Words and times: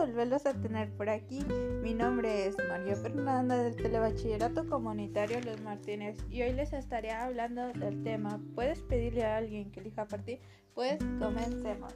volverlos 0.00 0.46
a 0.46 0.54
tener 0.54 0.90
por 0.96 1.08
aquí. 1.08 1.44
Mi 1.82 1.94
nombre 1.94 2.46
es 2.46 2.56
María 2.68 2.96
Fernanda 2.96 3.56
del 3.56 3.76
Telebachillerato 3.76 4.68
Comunitario 4.68 5.40
Los 5.42 5.60
Martínez 5.60 6.16
y 6.30 6.42
hoy 6.42 6.52
les 6.52 6.72
estaré 6.72 7.10
hablando 7.10 7.68
del 7.68 8.02
tema 8.02 8.40
¿Puedes 8.54 8.80
pedirle 8.82 9.24
a 9.24 9.36
alguien 9.36 9.70
que 9.70 9.80
elija 9.80 10.06
por 10.06 10.22
ti? 10.22 10.40
Pues 10.74 10.98
comencemos. 11.18 11.94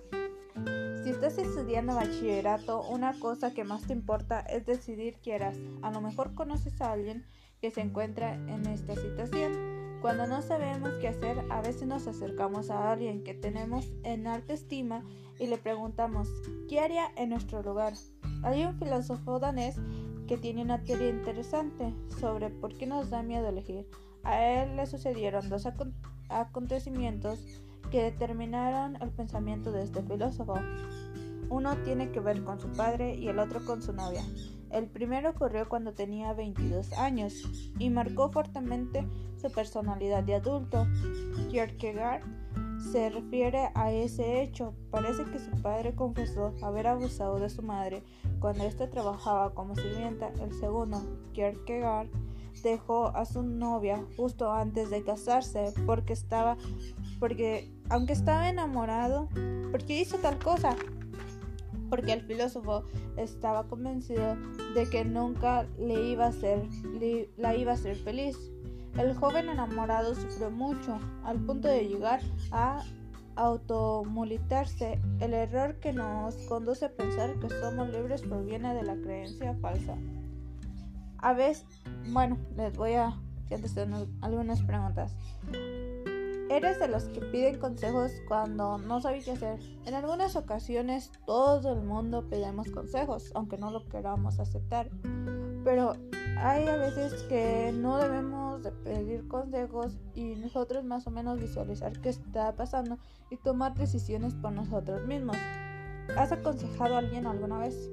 Si 1.02 1.10
estás 1.10 1.38
estudiando 1.38 1.94
bachillerato, 1.94 2.82
una 2.82 3.18
cosa 3.18 3.52
que 3.52 3.64
más 3.64 3.86
te 3.86 3.92
importa 3.92 4.40
es 4.40 4.66
decidir 4.66 5.16
qué 5.22 5.34
harás. 5.34 5.58
A 5.82 5.90
lo 5.90 6.00
mejor 6.00 6.34
conoces 6.34 6.80
a 6.80 6.92
alguien 6.92 7.24
que 7.60 7.70
se 7.70 7.80
encuentra 7.80 8.34
en 8.34 8.66
esta 8.66 8.94
situación 8.94 9.73
cuando 10.04 10.26
no 10.26 10.42
sabemos 10.42 10.92
qué 11.00 11.08
hacer, 11.08 11.46
a 11.48 11.62
veces 11.62 11.86
nos 11.86 12.06
acercamos 12.06 12.68
a 12.68 12.92
alguien 12.92 13.24
que 13.24 13.32
tenemos 13.32 13.90
en 14.02 14.26
alta 14.26 14.52
estima 14.52 15.02
y 15.38 15.46
le 15.46 15.56
preguntamos, 15.56 16.28
¿qué 16.68 16.80
haría 16.80 17.06
en 17.16 17.30
nuestro 17.30 17.62
lugar? 17.62 17.94
Hay 18.42 18.66
un 18.66 18.78
filósofo 18.78 19.38
danés 19.38 19.76
que 20.28 20.36
tiene 20.36 20.60
una 20.60 20.82
teoría 20.82 21.08
interesante 21.08 21.94
sobre 22.20 22.50
por 22.50 22.76
qué 22.76 22.86
nos 22.86 23.08
da 23.08 23.22
miedo 23.22 23.48
elegir. 23.48 23.88
A 24.24 24.44
él 24.44 24.76
le 24.76 24.84
sucedieron 24.84 25.48
dos 25.48 25.66
acontecimientos 26.28 27.38
que 27.90 28.02
determinaron 28.02 29.00
el 29.00 29.08
pensamiento 29.08 29.72
de 29.72 29.84
este 29.84 30.02
filósofo. 30.02 30.60
Uno 31.48 31.78
tiene 31.78 32.10
que 32.10 32.20
ver 32.20 32.44
con 32.44 32.60
su 32.60 32.70
padre 32.72 33.14
y 33.14 33.28
el 33.28 33.38
otro 33.38 33.64
con 33.64 33.80
su 33.80 33.94
novia. 33.94 34.22
El 34.70 34.86
primero 34.86 35.30
ocurrió 35.30 35.68
cuando 35.68 35.92
tenía 35.92 36.32
22 36.32 36.92
años 36.94 37.34
y 37.78 37.90
marcó 37.90 38.30
fuertemente 38.30 39.06
su 39.40 39.50
personalidad 39.52 40.22
de 40.24 40.34
adulto. 40.34 40.86
Kierkegaard 41.50 42.22
se 42.92 43.10
refiere 43.10 43.70
a 43.74 43.92
ese 43.92 44.42
hecho. 44.42 44.74
Parece 44.90 45.24
que 45.24 45.38
su 45.38 45.50
padre 45.62 45.94
confesó 45.94 46.54
haber 46.62 46.86
abusado 46.86 47.38
de 47.38 47.48
su 47.48 47.62
madre 47.62 48.02
cuando 48.40 48.64
ésta 48.64 48.90
trabajaba 48.90 49.54
como 49.54 49.74
sirvienta. 49.74 50.28
El 50.40 50.52
segundo, 50.54 51.00
Kierkegaard, 51.32 52.08
dejó 52.62 53.08
a 53.08 53.24
su 53.24 53.42
novia 53.42 54.04
justo 54.16 54.52
antes 54.52 54.90
de 54.90 55.02
casarse 55.02 55.72
porque 55.86 56.12
estaba 56.12 56.56
porque 57.18 57.70
aunque 57.90 58.12
estaba 58.12 58.48
enamorado, 58.48 59.28
porque 59.70 60.00
hizo 60.00 60.18
tal 60.18 60.38
cosa 60.38 60.76
porque 61.90 62.12
el 62.12 62.22
filósofo 62.22 62.84
estaba 63.16 63.66
convencido 63.68 64.36
de 64.74 64.88
que 64.90 65.04
nunca 65.04 65.66
le 65.78 66.10
iba 66.10 66.26
a 66.26 66.32
ser, 66.32 66.62
la 67.36 67.54
iba 67.56 67.72
a 67.72 67.74
hacer 67.74 67.96
feliz. 67.96 68.36
El 68.98 69.14
joven 69.14 69.48
enamorado 69.48 70.14
sufrió 70.14 70.50
mucho, 70.50 70.98
al 71.24 71.38
punto 71.40 71.68
de 71.68 71.88
llegar 71.88 72.20
a 72.52 72.82
automulitarse. 73.36 75.00
El 75.20 75.34
error 75.34 75.76
que 75.80 75.92
nos 75.92 76.36
conduce 76.48 76.86
a 76.86 76.92
pensar 76.92 77.38
que 77.40 77.48
somos 77.50 77.88
libres 77.90 78.22
proviene 78.22 78.74
de 78.74 78.82
la 78.84 78.94
creencia 78.96 79.54
falsa. 79.60 79.96
A 81.18 81.32
veces, 81.32 81.66
bueno, 82.12 82.38
les 82.56 82.76
voy 82.76 82.92
a 82.94 83.18
contestar 83.48 83.88
algunas 84.20 84.62
preguntas. 84.62 85.14
Eres 86.54 86.78
de 86.78 86.86
los 86.86 87.06
que 87.06 87.20
piden 87.20 87.58
consejos 87.58 88.12
cuando 88.28 88.78
no 88.78 89.00
sabes 89.00 89.24
qué 89.24 89.32
hacer. 89.32 89.58
En 89.86 89.94
algunas 89.94 90.36
ocasiones 90.36 91.10
todo 91.26 91.72
el 91.72 91.80
mundo 91.80 92.28
pedimos 92.28 92.70
consejos, 92.70 93.32
aunque 93.34 93.58
no 93.58 93.72
lo 93.72 93.88
queramos 93.88 94.38
aceptar. 94.38 94.88
Pero 95.64 95.94
hay 96.38 96.68
a 96.68 96.76
veces 96.76 97.24
que 97.24 97.72
no 97.74 97.98
debemos 97.98 98.62
de 98.62 98.70
pedir 98.70 99.26
consejos 99.26 99.96
y 100.14 100.36
nosotros 100.36 100.84
más 100.84 101.08
o 101.08 101.10
menos 101.10 101.40
visualizar 101.40 102.00
qué 102.00 102.10
está 102.10 102.54
pasando 102.54 102.98
y 103.30 103.36
tomar 103.38 103.74
decisiones 103.74 104.32
por 104.36 104.52
nosotros 104.52 105.04
mismos. 105.08 105.36
¿Has 106.16 106.30
aconsejado 106.30 106.94
a 106.94 106.98
alguien 106.98 107.26
alguna 107.26 107.58
vez? 107.58 107.90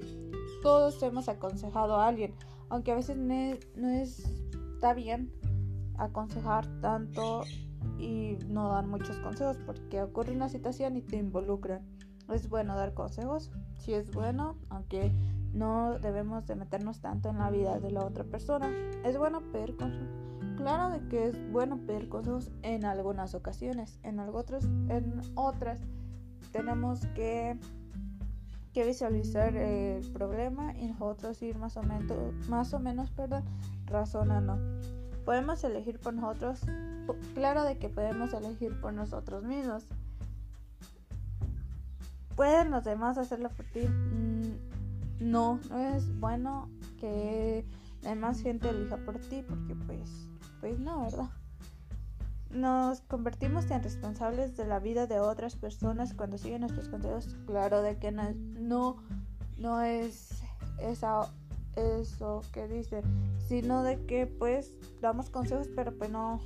Todos 0.62 1.02
hemos 1.02 1.28
aconsejado 1.30 1.96
a 1.96 2.08
alguien, 2.08 2.36
aunque 2.70 2.92
a 2.92 2.96
veces 2.96 3.18
no, 3.18 3.90
está 3.90 4.94
bien 4.94 5.34
aconsejar 5.98 6.68
tanto 6.80 7.42
y 7.98 8.38
no 8.48 8.70
dar 8.70 8.88
muchos 8.88 9.20
consejos 9.20 9.58
porque 9.66 10.02
ocurre 10.02 10.34
una 10.34 10.50
situación 10.50 10.98
y 10.98 11.02
te 11.02 11.18
involucran. 11.18 11.82
Es 12.30 12.50
bueno 12.50 12.76
dar 12.76 12.94
consejos, 12.94 13.52
si 13.78 13.94
es 13.94 14.12
bueno, 14.12 14.58
aunque 14.70 15.12
no 15.54 16.00
debemos 16.00 16.48
de 16.48 16.56
meternos 16.56 17.02
tanto 17.02 17.30
en 17.30 17.40
la 17.40 17.50
vida 17.50 17.80
de 17.80 17.92
la 17.92 18.06
otra 18.06 18.24
persona. 18.24 18.70
Es 19.04 19.18
bueno 19.18 19.42
pedir 19.52 19.76
consejos. 19.76 20.10
Claro 20.58 20.90
de 20.92 21.08
que 21.08 21.28
es 21.28 21.52
bueno 21.52 21.78
pedir 21.86 22.08
consejos 22.10 22.52
en 22.62 22.86
algunas 22.86 23.34
ocasiones, 23.34 24.00
en, 24.04 24.20
otras, 24.20 24.66
en 24.66 25.22
otras 25.36 25.82
tenemos 26.52 27.06
que, 27.16 27.58
que 28.74 28.86
visualizar 28.86 29.56
el 29.56 30.10
problema 30.12 30.78
y 30.78 30.88
nosotros 30.88 31.42
ir 31.42 31.58
más 31.58 31.78
o 31.78 31.84
menos, 31.84 32.50
más 32.50 32.74
o 32.74 32.80
menos 32.80 33.12
perdón, 33.12 33.44
razonando. 33.86 34.58
Podemos 35.26 35.64
elegir 35.64 36.00
por 36.00 36.14
nosotros 36.14 36.62
claro 37.34 37.64
de 37.64 37.78
que 37.78 37.90
podemos 37.90 38.34
elegir 38.34 38.80
por 38.80 38.94
nosotros 38.94 39.44
mismos. 39.44 39.86
¿Pueden 42.36 42.72
los 42.72 42.84
demás 42.84 43.18
hacerlo 43.18 43.50
por 43.50 43.66
ti? 43.68 43.82
Mm, 43.82 45.32
no, 45.32 45.60
no 45.70 45.78
es 45.78 46.20
bueno 46.20 46.70
que 47.00 47.66
demás 48.02 48.42
gente 48.42 48.70
elija 48.70 48.98
por 48.98 49.20
ti 49.20 49.44
porque 49.48 49.76
pues, 49.76 50.28
pues 50.60 50.80
no, 50.80 51.04
¿verdad? 51.04 51.30
Nos 52.50 53.02
convertimos 53.02 53.70
en 53.72 53.82
responsables 53.82 54.58
de 54.58 54.66
la 54.66 54.80
vida 54.80 55.08
de 55.08 55.20
otras 55.20 55.56
personas 55.56 56.14
cuando 56.14 56.38
siguen 56.38 56.62
nuestros 56.62 56.90
consejos. 56.90 57.38
Claro 57.46 57.82
de 57.82 57.98
que 57.98 58.12
no, 58.12 58.34
no, 58.34 58.98
no 59.58 59.82
es 59.82 60.42
eso 60.78 62.42
que 62.52 62.68
dice, 62.68 63.02
sino 63.48 63.84
de 63.84 64.06
que 64.06 64.28
pues 64.28 64.74
damos 65.02 65.30
consejos, 65.30 65.70
pero 65.76 65.98
pues 65.98 66.10
no 66.10 66.40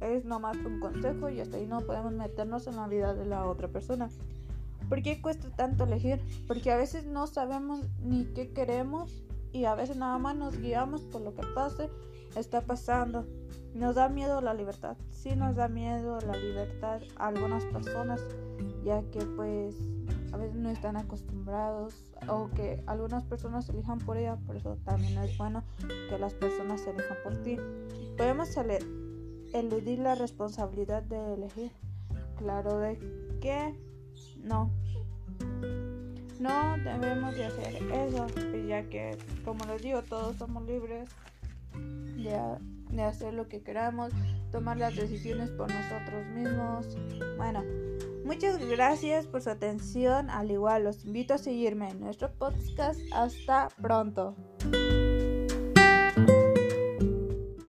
es 0.00 0.24
nomás 0.24 0.56
un 0.58 0.80
consejo 0.80 1.28
y 1.28 1.40
hasta 1.40 1.56
ahí 1.56 1.66
no 1.66 1.80
podemos 1.80 2.12
meternos 2.12 2.66
en 2.66 2.76
la 2.76 2.88
vida 2.88 3.14
de 3.14 3.26
la 3.26 3.46
otra 3.46 3.68
persona. 3.68 4.08
¿Por 4.88 5.02
qué 5.02 5.20
cuesta 5.22 5.48
tanto 5.50 5.84
elegir? 5.84 6.20
Porque 6.48 6.72
a 6.72 6.76
veces 6.76 7.06
no 7.06 7.26
sabemos 7.26 7.84
ni 8.02 8.24
qué 8.24 8.52
queremos 8.52 9.22
y 9.52 9.64
a 9.64 9.74
veces 9.74 9.96
nada 9.96 10.18
más 10.18 10.36
nos 10.36 10.58
guiamos 10.58 11.02
por 11.02 11.20
lo 11.20 11.34
que 11.34 11.42
pase, 11.54 11.90
está 12.34 12.62
pasando. 12.62 13.26
Nos 13.74 13.94
da 13.94 14.08
miedo 14.08 14.40
la 14.40 14.54
libertad. 14.54 14.96
Sí 15.10 15.36
nos 15.36 15.54
da 15.54 15.68
miedo 15.68 16.18
la 16.20 16.36
libertad 16.36 17.00
a 17.16 17.28
algunas 17.28 17.64
personas, 17.66 18.20
ya 18.84 19.02
que 19.12 19.20
pues 19.36 19.76
a 20.32 20.36
veces 20.36 20.56
no 20.56 20.70
están 20.70 20.96
acostumbrados 20.96 21.94
o 22.28 22.50
que 22.50 22.82
algunas 22.86 23.24
personas 23.24 23.68
elijan 23.68 23.98
por 23.98 24.16
ella, 24.16 24.36
por 24.46 24.56
eso 24.56 24.76
también 24.84 25.18
es 25.18 25.36
bueno 25.38 25.62
que 26.08 26.18
las 26.18 26.34
personas 26.34 26.84
elijan 26.86 27.16
por 27.22 27.36
ti. 27.42 27.56
Podemos 28.16 28.48
salir 28.48 29.09
eludir 29.52 29.98
la 29.98 30.14
responsabilidad 30.14 31.02
de 31.02 31.34
elegir. 31.34 31.72
Claro 32.36 32.78
de 32.78 32.98
que 33.40 33.74
no. 34.42 34.70
No 36.38 36.76
debemos 36.78 37.34
de 37.34 37.44
hacer 37.44 37.76
eso, 37.92 38.26
ya 38.66 38.88
que, 38.88 39.16
como 39.44 39.64
les 39.66 39.82
digo, 39.82 40.02
todos 40.02 40.36
somos 40.36 40.64
libres 40.66 41.10
de, 41.74 42.38
de 42.90 43.02
hacer 43.02 43.34
lo 43.34 43.46
que 43.46 43.62
queramos, 43.62 44.12
tomar 44.50 44.78
las 44.78 44.96
decisiones 44.96 45.50
por 45.50 45.70
nosotros 45.70 46.26
mismos. 46.28 46.96
Bueno, 47.36 47.62
muchas 48.24 48.58
gracias 48.58 49.26
por 49.26 49.42
su 49.42 49.50
atención. 49.50 50.30
Al 50.30 50.50
igual, 50.50 50.84
los 50.84 51.04
invito 51.04 51.34
a 51.34 51.38
seguirme 51.38 51.90
en 51.90 52.00
nuestro 52.00 52.32
podcast. 52.32 53.00
Hasta 53.12 53.68
pronto. 53.80 54.34